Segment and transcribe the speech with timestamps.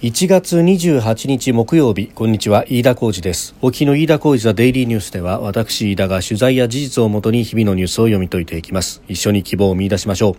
[0.00, 3.56] 1月28日木曜日こんにちは飯田浩二です。
[3.62, 9.02] 沖の飯田浩二ザデイリーニュースでは私飯田が取材や事実をもとに日々のニュースを読み解いていきます。
[9.08, 10.34] 一緒に希望を見出しましょう。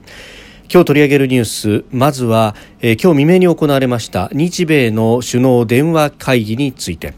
[0.71, 7.13] 今日取り上げるニュースまずは、えー、今日未明に行われました日米の首脳電話会議について。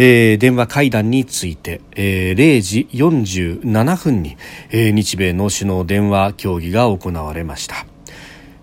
[0.00, 4.36] えー、電話会談について、えー、0時47分に、
[4.70, 7.84] えー、日米の首脳電話協議が行われました。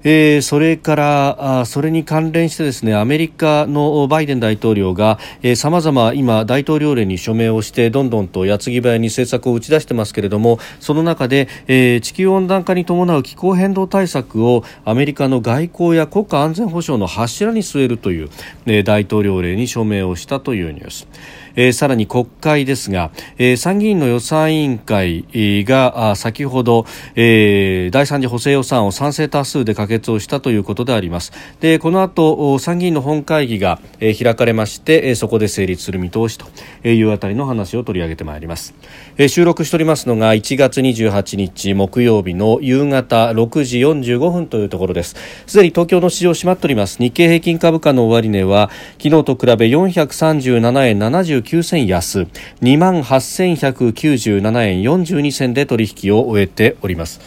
[0.07, 5.17] えー、それからあそれに関連してですねアメリカのバイデン大統領が
[5.55, 18.29] さまざま今大統領令に署名をしてどんどんと矢継ぎ早に政策を打ち出してますけれどもその中で、えー、地球温暖化に伴う気候変動対策をアメリカの外交や国家安全保障の柱に据えるという、
[18.67, 21.07] えー、大統領令に署名をしたというニュース。
[21.55, 25.25] えー、さらに国会ですが、えー、参議院の予算委員会
[25.63, 31.31] が先ほど、えー、第三次補正予算を賛成多数で可決をしたということであります。
[31.59, 36.47] でこの後参議院の本会議が、え、開かれまして、え、そこで成立する見通しと
[36.87, 38.73] いうあたりの話を取り上げてまいります、
[39.17, 45.15] えー、収録しておりますのが1月28日木曜日の夕方6時45分というところです。
[45.47, 46.97] すでに東京の市場閉まっております。
[46.99, 48.69] 日経平均株価の終値は
[49.01, 52.27] 昨日と比べ437円79 9銭安。
[52.61, 57.21] 2万8197円42銭で取引を終えております。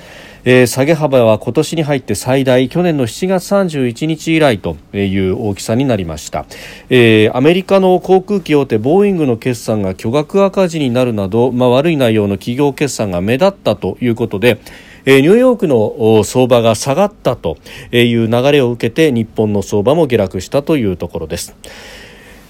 [0.44, 6.46] えー、下げ幅は今年に入って最大去年の7月31日以来という大きさになりました、
[6.90, 14.60] えー、アメリカの航空機大手ボーイングの決算が巨額赤字になるなど、まあ、悪い内容の企業決算が目立ったということで
[15.06, 17.56] ニューヨークの相場が下がったと
[17.92, 21.56] いう流れを受けて日本の相場も下落したというところです。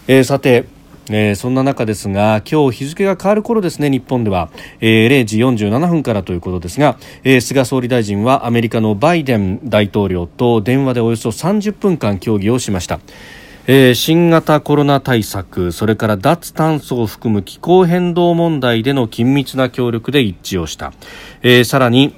[0.09, 0.65] えー、さて
[1.11, 13.01] えー、そんな中ですが今日日付が変わる頃ですね日本では、えー、0時47分からということですが、えー、菅総理大臣はアメリカのバイデン大統領と電話でおよそ30分間協議をしました。
[13.71, 20.95] えー、新型コロナ対策それから脱炭素を含む気候変動問題での緊密な協力で一致をした、
[21.43, 22.15] えー、さらに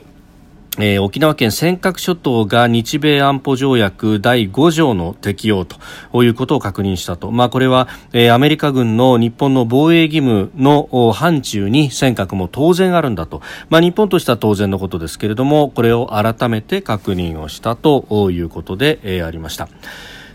[0.78, 19.68] えー、沖縄県尖閣諸島が日米安保条約第5条の適用ということを確認したと、まあ、これは、えー、アメリカ軍の日本の防衛義務の範疇に尖閣も当然あるんだと、まあ、日本としては当然のことですけれどもこれを改めて確認をしたということで、えー、ありました。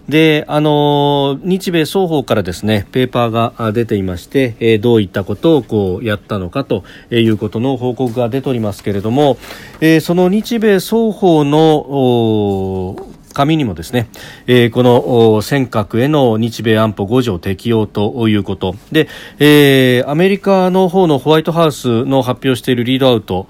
[0.08, 9.38] で、あの日米双方からですねペーパーが出ていまして、え、どういったことをこうやったのかということの報告が出ておりますけれども、
[9.82, 14.08] え、その日米双方の紙にもですね、
[14.48, 18.76] えー、この尖閣への日米安保5条適用ということ。
[18.92, 19.10] で、
[19.40, 23.48] えー、アメリカの方のホワイトハウスの発表しているリードアウト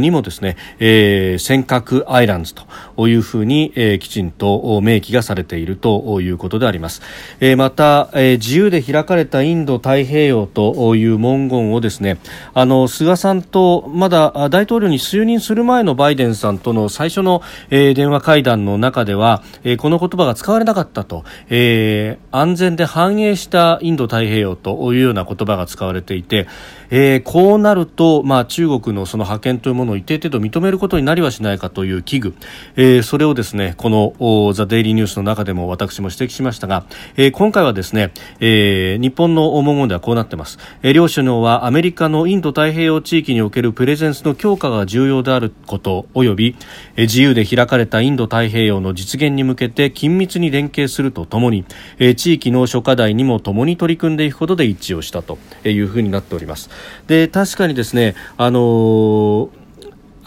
[0.00, 7.02] にもですね、えー、尖閣アイランズというふうに、えー、きちんと明記がされているということであります、
[7.38, 12.18] えー、また、えー、自由で開かれたインド太平洋という文言をですね
[12.54, 26.46] あの菅さんとまだ大統領に就任する前のバイデンさんとの最初の、えー、電話会談の中ではは、えー、この言葉が使われなかったと、えー、安全で繁栄したインド太平洋というような言葉が使われていて、
[26.90, 32.34] えー、こうなると、まあ、中国のその覇権というものを一定程度認めることになりはしないかという危惧、
[32.76, 46.56] えー、それをですねこのザ・デイリーニュースの中でも私も指摘しましたが、えー、今回はですね、えー、日本の文言ではこうなっています、えー、両首脳はアメリカのインド太平洋地域におけるプレゼンスの強化が重要であること及び、
[46.96, 51.64] えー、自由で開かれたインド太平洋の実現に向けて緊密に連携するとともに、
[51.98, 56.77] えー、地域の諸課題にも共に取り組んでいくことで一致をしたというふうになっております。
[57.06, 59.58] で確かにですねあのー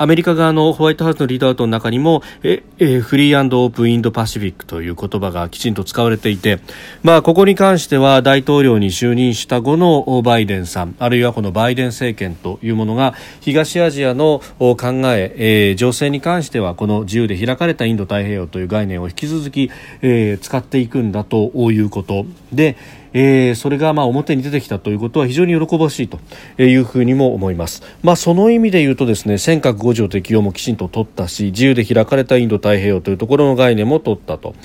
[0.02, 6.60] アメリカ側のホワイトハウスのリードアウトの中にもええフリーオープンインドパシフィックという言葉がきちんと使われていて、
[7.04, 14.76] まあ、ここに関しては大統領に就任した後のバイデンさんあるいはこのバイデン政権というものが東アジアの考
[15.14, 19.70] ええー、情勢に関してはこの自由で開かれたインド太平洋という概念を引き続き、
[20.02, 22.76] えー、使っていくんだということで、
[23.14, 26.20] えー、それがまあ表に出てきたということは非常に喜ばしいと
[26.62, 34.56] いうふうにも思います、まあ、その意味で言うとですね尖閣五条適用もきちんと取ったし自由で開かれたインド太平洋というところの概念も取ったと、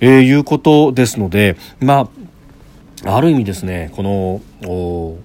[0.00, 2.08] えー、いうことですので、ま
[3.04, 5.18] あ、ある意味ですねこの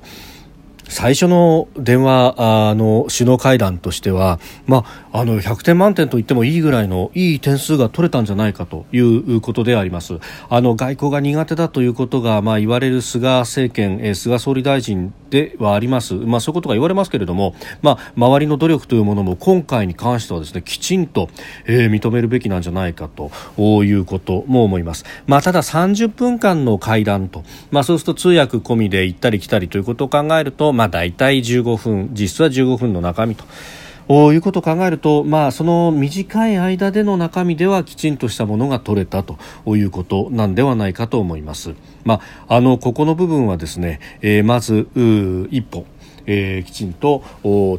[0.90, 2.36] 最初の電話
[2.70, 10.20] あの首脳会談としては、まあ、あの100点満点と言ってもいいぐらいのいい点数が取れたんじゃないかということであります。
[10.50, 21.30] あの外交が苦手だということが、まあ、言われる菅政権、え菅総理大臣ではあります、まあ、そういうことが言われますけれども、まあ、周りの努力というものも今回に関してはですねきちんと、
[21.66, 23.32] えー、認めるべきなんじゃないかと
[23.84, 33.44] いうことも思います、まあ、ただ30分間の会談と、まあ、そうすると通訳込みで行ったり来たりということを考えると、まあ、大体15分実質は15分の中身と。
[34.10, 39.38] いうことを考えると、まあ、その短い間での中身ではきちんとしたものが取れたと
[39.76, 41.74] いうことなんではないかと思います。
[42.06, 44.88] まあ、あのここの部分はですね、えー、まず
[45.52, 45.86] 一歩
[46.28, 47.24] えー、きちんと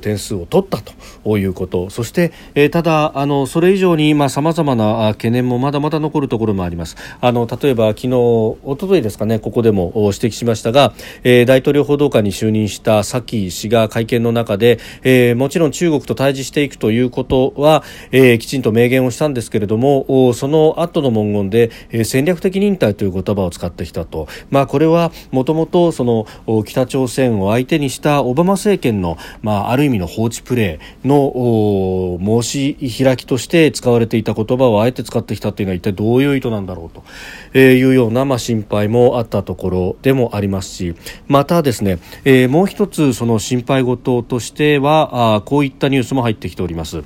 [0.01, 0.79] 点数を取った
[1.23, 1.91] ということ。
[1.91, 6.97] そして、えー、ただあのそれ以上にさまざ、まな懸念もまだまだ残るところもあります。
[7.21, 10.93] あの例えば昨日おとといですかねここでも指摘しましたが、
[11.25, 26.27] えー、大統領報道官に就任したサキ氏が会見の中で、えー、もちろん中国と対峙していくということは、えー、きちんと明言をしたんですけれどもその後の文言で、えー、戦略的忍耐という言葉を使ってきたと、まあ、これはもともとその
[26.65, 40.95] 北朝鮮を相手にしたオバマ政権の、まあ、ある意味の放置プレーの申し開きとして使われていた言葉をあえて使ってきたというのは一体どういう意図なんだろうというような、まあ、心配もあったところでもありますし
[41.27, 47.03] またですね、えー、もう一つその心配事としてはあこういったニュースも入ってきております。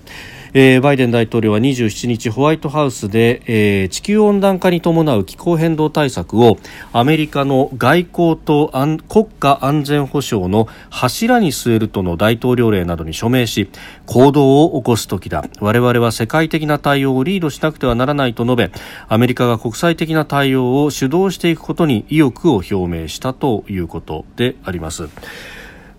[0.54, 6.58] えー、バイデン大統領は27日ホワイトハウスで、えー、地球温暖化に伴う気候変動対策を
[6.92, 8.70] アメリカの外交と
[9.08, 13.70] 国家安全保障の柱に据えるとの大統領令などに署名し
[14.04, 18.70] 行動を起こす時だ我々は世界的な対応をリードしなくてはならないと述べ
[19.08, 25.08] アメリカが国際的な対応を主導していくことに意欲を表明したということであります。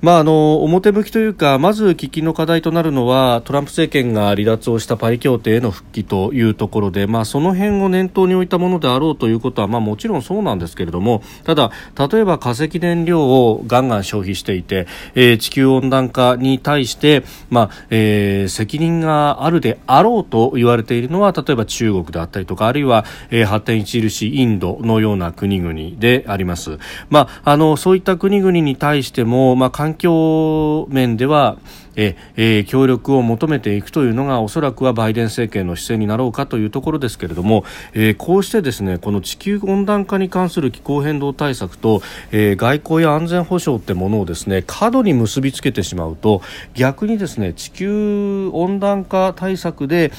[0.04, 26.78] まあ、あの表向きというかまず喫緊の課題となるのはトランプ政権が離脱をしたパリ協定への復帰というところで、まあ、その辺を念頭に置いたものであろうということは、まあ、もちろんそうなんですけれどもただ、例えば化石燃料をガンガン消費していて、えー、地球温暖化に対して、まあえー、責任があるであろうと言われているのは例えば中国であったりとかあるいは、えー、発展著しいインドのような国々であります。
[27.10, 31.58] まあ、あのそういった国々に対しても、まあ、環境面では
[31.96, 42.02] ええ協力を求めていくというのがおそらくはバイデン政権の姿勢になろうかというところですけれども、えこうしてですねこの地球温暖化に関する気候変動対策と、
[42.32, 46.42] え外交や安全保障ってものをですね過度に結びつけてしまうと
[46.74, 50.12] 逆にですね地球温暖化対策で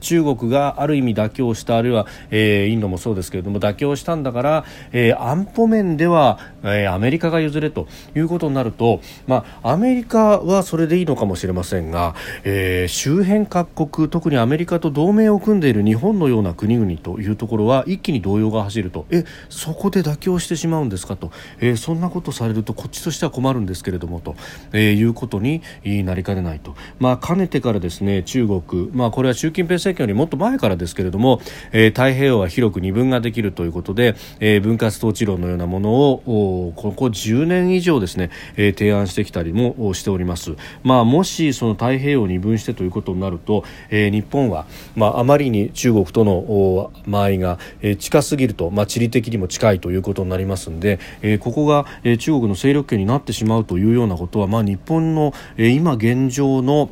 [0.00, 12.14] 中国がある意味妥協したあるいは、えー、インドもそうですけれども妥協したんだから、えー、安保面では、えー、アメリカが譲れということになると、まあ、アメリカはそれでいいのかもしれませんが、
[12.44, 19.06] えー、周辺各国特にアメリカと同盟を組んでいる日本のような国々というところは一気に動揺が走ると。
[19.10, 21.30] えそこで妥協してしまうんですかと、
[21.60, 24.36] えー、そんなことされるとこっちとしては困るんですけれどもと、
[24.72, 31.40] えー、いうことになりかねないと、まあ、かねてからですね中国、まあ、これは習近平政権よりもっと前からですけれども、
[31.72, 40.56] えー、太平洋は広く二分ができるということで、えー、分割統治論のようなものをここ10年以上ですね、えー、提案してきたりもしております。
[40.82, 56.90] まあ、もしその太平洋を二分してということになると、えー、日本は、まあ、あまりに中国との間合いが、えー、近すぎると、まあ、地理的にも近いということになりますので、えー、ここが、えー、中国の勢力圏になってしまうというようなことは、まあ、日本の、えー、今現状の、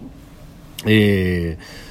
[0.86, 1.85] えー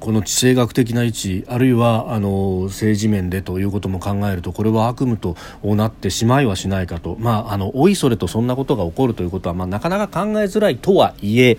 [0.00, 11.58] この地政学的な位置あるいはあの政治面でということも考えるとこれは悪夢となってしまいはしないかと、まあ、あのおいそれとそんなことが起こるということは、まあ、なかなか考えづらいとはいえ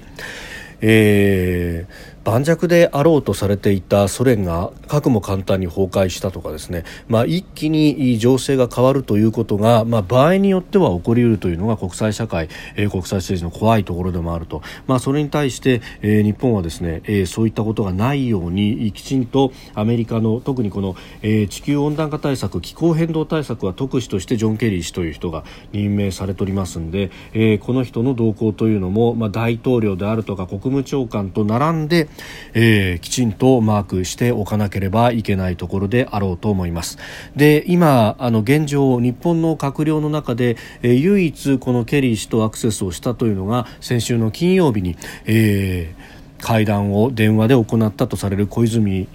[0.81, 32.08] えー盤石であろうとされていたソ連が核も簡単に崩壊したとかですね、まあ、一気に情勢が変わるということが、まあ、場合によっては起こりうるというのが国際社会、えー、国際政治の怖いところでもあると、まあ、それに対して、えー、日本はですね、えー、そういったことがないようにきちんとアメリカの特にこの、えー、地球温暖化対策気候変動対策は特使としてジョン・ケリー氏という人が任命されておりますので、えー、この人の動向というのも、まあ、大統領であるとか国務長官と並んで、
[32.53, 36.97] えー、きちんとマークしておかなければいけないところであろうと思います。
[37.35, 46.08] で今あの現状日本の閣僚の中で、えー、唯一このケリー氏とアクセスをしたというのが先週の金曜日に、えー
[46.39, 49.08] 会談を電話で行ったとされる小泉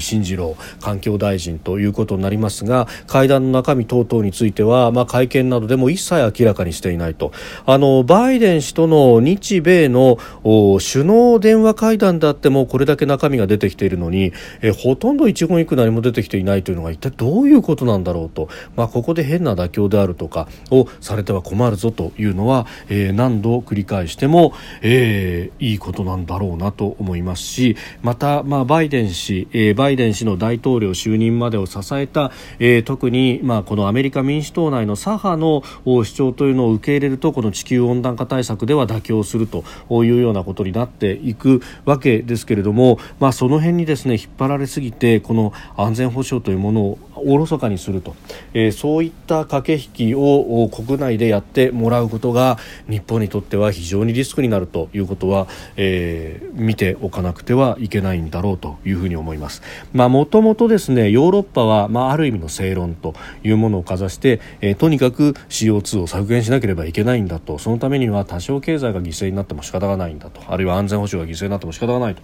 [0.00, 7.32] 進次郎環境大臣ということになりますが会談の中身等々については、まあ、会見などでも一切明らかにしていないと。
[7.64, 24.52] あのバイデン氏との日米の首脳電話会談であってもこれだけ中身が出てきているのにえほとんど一言一句何も出てきていないというのが一体どういうことなんだろうと、まあ、ここで変な妥協であるとかをされては困るぞというのは、えー、何度繰り返しても、
[24.82, 39.64] えー、いいことなんだろうなと思いますしまた、まあ、バイデン氏、えー、バイデン氏の大統領就任までを支えた、えー、特に、まあ、このアメリカ民主党内の左派の主張というのを受け入れるとこの地球温暖化対策では妥協すると
[40.04, 48.14] いうようなことになっていくわけですけれども、まあ、その辺にですね引っ張られすぎてこの安全保障というものをおろそかにすると、
[48.54, 52.58] えー、そういった駆け引きを国内でやってもらうことが
[52.88, 55.46] 日本にとっては非常にリスクになるということは、
[55.76, 59.62] えー、見ておかなくてはいけないんだろうというふうに思います。
[59.92, 67.58] もともとですねヨーロッパは、まあ、ある意味の正論というものをかざして、えー、とにかく CO2 を削減しなければいけないんだと。
[67.58, 70.40] そのためには多少経済が犠牲になっても仕方がないんだと。
[70.48, 72.22] あるいは安全保障が犠牲になっても仕方がないと、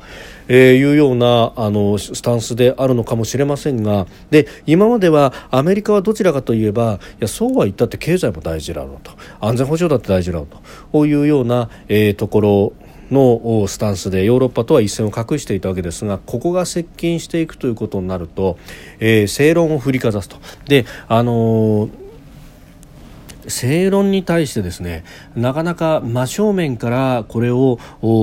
[0.49, 10.61] えー、いうようなあのスタンスであるのかもしれませんがで今今まではアメリカはどちらかといえばいやそうは言ったって経済も大事だろうと安全保障だって大事だろうと
[10.91, 12.73] こういうような、えー、ところ
[13.13, 18.59] のスタンスでヨーロッパとは一線を画していたわけですがここが接近していくということになると、
[18.99, 20.39] えー、正論を振りかざすと。
[20.67, 22.02] であのー
[23.49, 27.79] 正論に対してですねなかなか真正面からこれを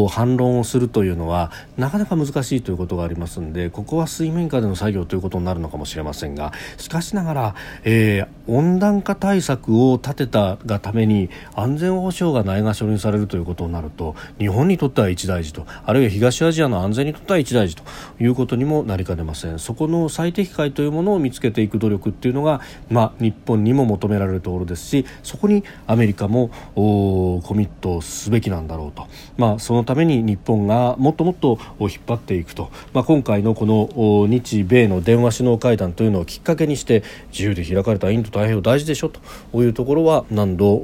[0.10, 17.84] 反論をするというのはなかなか難しいということがありますのでここは水面下での作業ということになるのかもしれませんがしかしながら、えー、温暖化対策を立てたがために安全保障がないがしろにされるということになると日本にとっては一大事とあるいは東アジアの安全にとっては一大事と
[18.20, 19.60] いうことにもなりかねません。
[19.60, 39.20] そこの最適解というものを見つけていく努力っていうのが、まあ、日本にも求められるところですしそこにアメリカもコミットすべきなんだろうと、まあ、そのために日本がもっともっと引っ張っていくと、まあ、今回のこの日米の電話首脳会談というのをきっかけにして自由で開かれたインド太平洋大事でしょと。
[39.62, 40.76] いうところは何度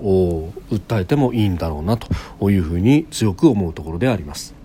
[0.69, 2.07] 訴えてもいいんだろうなと。
[2.49, 4.64] いうふうに強く思うところであります。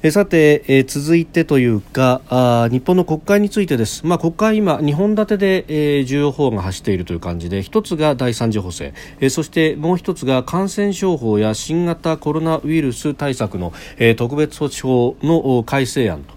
[0.00, 5.64] えさて、え続いてというかあ日本の国会についてです、まあ、国会今2本立てで、
[5.98, 16.34] えー、重要法が走っているという感じで1つが第3次補正、えそしてもう1つが感染症法や新型コロナウイルス対策の、え特別措置法の改正案と。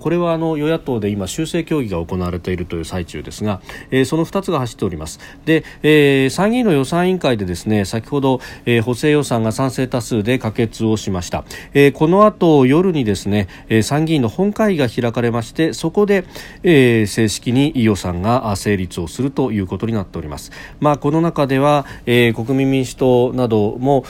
[0.00, 3.60] これはあの与野党で今修正協議が行われているという最中ですが、
[3.90, 5.20] えその2つが走っております。
[5.44, 16.24] で、えー、参議院の予算委員会でですね先ほど、えー、補正予算が賛成多数で可決をしました、えー、この後夜にですね、え参議院の本会議が開かれましてそこで、
[16.62, 20.50] え正式に予算が成立をするということになっております。
[20.80, 24.04] まあ、この中では、え国民民主党なども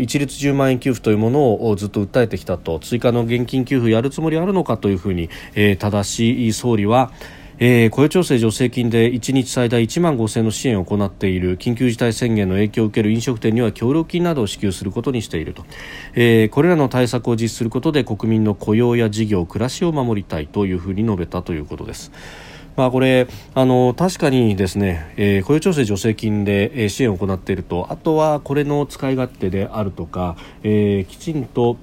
[0.00, 2.78] 一律10万円給付というものをずっと訴えてきたと。
[2.78, 7.10] 追加の現金給付やるつもりあるのかというふうに、え正しい総理は
[7.60, 15.64] えー、雇用調整助成金で1日最大1万5000円の支援を行っている緊急事態宣言の影響を受ける飲食店には協力金などを支給することにしていると、
[16.14, 22.12] えー、これらの対策を実施することで国民の雇用や事業暮らしを守りたいというふうに述べたということです。
[22.76, 31.76] まあ、これあの確かにですね、えー、雇用調整助成金で、えー、支援を行っているとあとはこれの使い勝手であるとか、えー、きちんと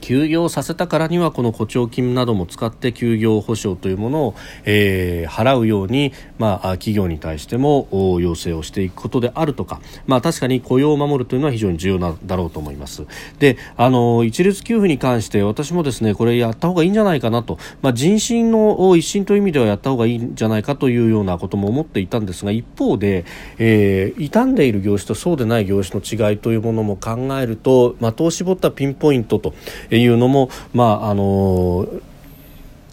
[0.00, 7.88] 休業させたからにはこの補聴金なども使って休業保障というものを、えー、払うように、まあ、企業に対しても
[8.20, 13.06] 要請をしていくことであるとか、まあ、確かに雇用を守るというのは非常に重要なだろうと思います。
[13.38, 23.24] であの一律給付に関して私もですねこれやった方がいいんじゃないかなと、まあ、人心の一新という意味ではやった方がいいんじゃないかというようなことも思っていたんですが一方で、
[23.58, 29.54] えー、傷んでいる業種とそうでない業種の違いというものも考えると的を絞ったピンポイントと
[29.90, 31.86] いうのも、まああの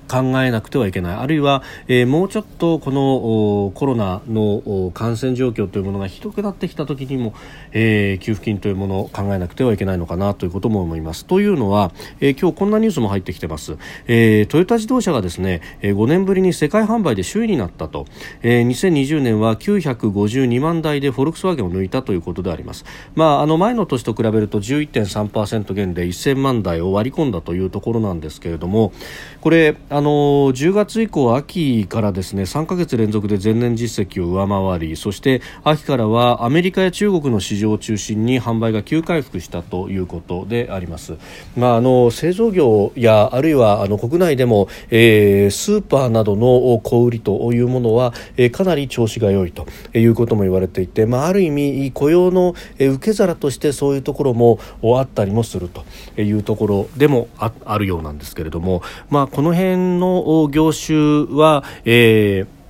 [0.07, 7.33] 考えなくてはいけないあるいは、えー、もうちょっとこのコロナの感染状況というものがひどくなってきた時にも、
[7.71, 11.25] えー、給付金というものを考えなくてはいけないのかなということも思います。
[11.25, 18.05] というのは、えー、今日こんなニュースも入ってきてます、えー、トヨタ自動車がですね5年ぶりに世界販売で首位になったと、
[18.41, 22.85] えー、2020年は952万台でフォルクスワーゲンを抜いたということであります。
[23.15, 28.93] まあ、あの前の年と比べると11.3%減で1000万台を割り込んだというところなんですけれども
[29.41, 30.09] これあの
[30.51, 41.13] 10月以降、秋からですね3か月連続で前年実績を上回りそして秋からはアメリカや中国の市場を中心に販売が急回復したということであります。
[41.55, 54.59] まあ、あの製造業やあるいはあの国内でも、えー、スーパーなどの小売りというものは、えー、かなり調子が良いということも言われていて、まあ、ある意味雇用の受け皿としてそういうところも
[54.97, 55.85] あったりもすると
[56.21, 62.64] いうところでもあるようなんですけれども、まあ、この辺の業種は、えー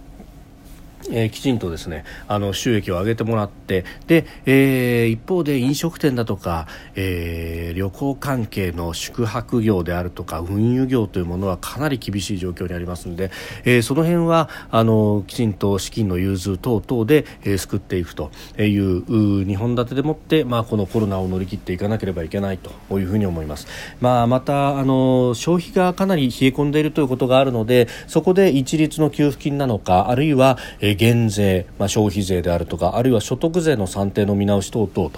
[1.11, 13.31] えー、きちんとですねあの収益を上げてもらってで、えー、一方で飲食店だとか、えー、旅行関係の宿泊業であるとか運輸業というものはかなり厳しい状況にありますので、
[13.65, 19.05] えー、その辺はあのきちんと資金の融通等々で、えー、救っていくという
[19.45, 23.67] 2本立てでもって、まあ、このコロナを乗り切っていかなければいけないというふうに思います、
[24.01, 35.09] まあ、またあの消費がかなり冷え込んでいるということがあるのでそこで一律の給付金なのかあるいは、えー減税、まあ、消費税であるとかあるいは所得税の算定の見直し等々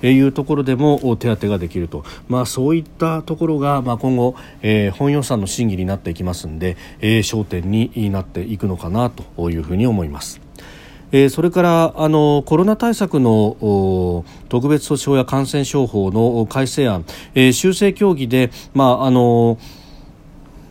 [0.00, 10.40] というところでも手当ができると、まあ、そういったところが、まあ、今後、えー、本予算の審議になっていきますので、えー、焦点になっていくのかなというふうに思います。
[11.10, 17.04] えー、それからあのコロナ対策の特別措置法や感染症法の改正案、
[17.34, 19.58] えー、修正協議で、まああの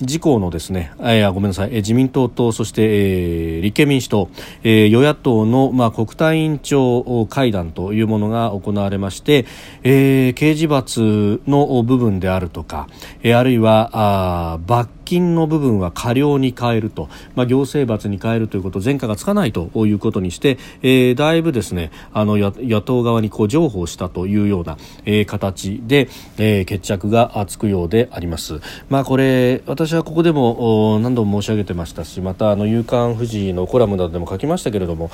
[0.01, 4.29] 自公のですね、えー、ごめんなさい、え、自民党とそして、えー、立憲民主党、
[4.63, 9.45] えー、与野党の、まあ、国対委員長会談というものが行われまして、
[9.83, 12.87] えー、刑事罰の部分であるとか、
[13.23, 28.59] えー、あるいはあ罰金の部分は過料に変えると、まあ、行政罰に変えるということ前科がつかないということにして、えー、だいぶですねあの野党側にこう譲歩したというような、えー、形で、えー、決着がつくようであります。
[28.89, 35.09] まあ、これ私はここでも何度も申し上げてましたしまたあの夕刊富士のコラムなどでも書きましたけれども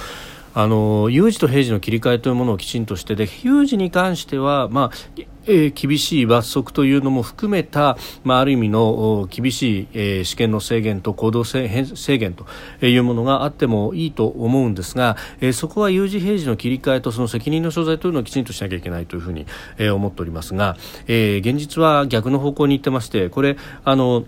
[0.56, 19.46] あの有事と平時の切り替えというものをきちんとしてで有事に関しては、まあえー、厳しい罰則というのも含めた、まあ、ある意味の厳しい、えー、試験の制限と行動制限というものがあってもいいと思うんですが、えー、そこは有事平時の切り替えとその責任の所在というのをきちんとしなきゃいけないというふうに、
[19.78, 24.26] えー、思っておりますが、えー、現実は逆の方向に行ってましてこれあの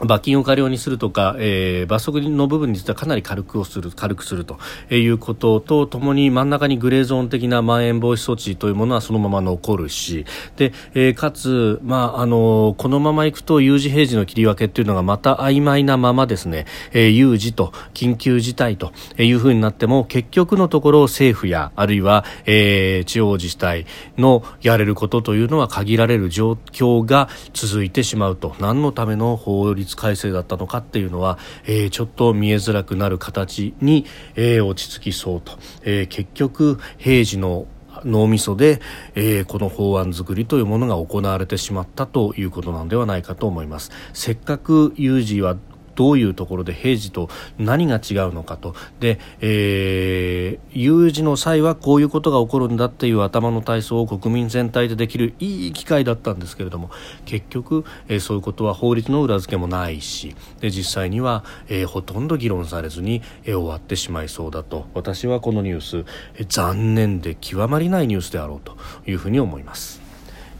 [0.00, 4.58] 罰金を過料にするとか、えー、罰則の部分についてはかなり軽くをする軽くすると
[4.90, 23.86] いうこととともに真ん中にグレーゾーン的なまん延防止措置というものはそのまま残るしで、えー、かつ、まああのこのままいくと有事平時の切り分けというのがまた曖昧なままですね、えー、有事と緊急事態というふうになっても結局のところ政府やあるいは、えー、地方自治体
[24.18, 28.56] のやれることというのは限られる状況が続いてしまうと。
[28.58, 37.66] 何のための法律律改正だったのかっていうのは、えー、ちょっと見えづらくなる形に、えー、落ち着きそうと、えー、結局平時の
[38.04, 38.80] 脳みそで、
[39.14, 43.90] えー、この法案作りというものが行われてしまったということなんではないかと思います。
[44.12, 45.56] せっかく有事は
[45.94, 47.28] どういうところで平時と
[47.58, 56.90] 何が違うのかとで、えー、有事の際はこういうことが起こるんだっていう頭の体操を国民全体でできるいい機会だったんですけれども
[57.24, 66.04] 結局、えー、そういうことは法律の裏付けもないしで実際には、えー、ほとんど議論されずに、えー、終わってしまいそうだと私はこのニュース、
[66.34, 68.76] えー、残念で極まりないニュースであろうと
[69.06, 70.03] いうふうに思います。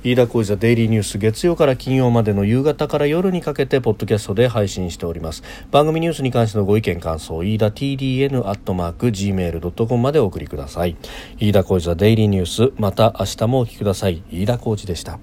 [0.05, 5.43] 飯田浩司ザデイリーニュース月曜から金曜までの夕方から夜にかけてポッドキャストで配信しております。
[5.71, 10.95] 番組ニュースに関してのご意見感想飯田 TDN アットマーク Gmail.com までお送りください。
[11.39, 14.23] 飯田浩司ザデイリーニュースまた明日もお聞きください。
[14.31, 15.19] 飯田浩司でした。